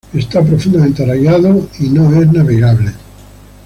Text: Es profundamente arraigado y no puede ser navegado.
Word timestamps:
Es 0.15 0.25
profundamente 0.25 1.03
arraigado 1.03 1.67
y 1.79 1.87
no 1.89 2.05
puede 2.05 2.25
ser 2.25 2.33
navegado. 2.37 2.79